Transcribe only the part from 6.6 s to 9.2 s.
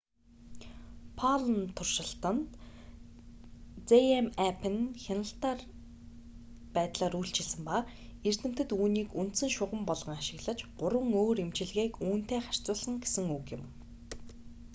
байдлаар үйлчилсэн ба эрдэмтэд үүнийг